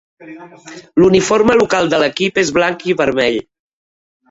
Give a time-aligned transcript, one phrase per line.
[1.03, 3.41] L'uniforme local de l'equip és blanc i vermell.